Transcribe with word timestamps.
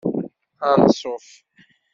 Anṣuf. 0.71 1.27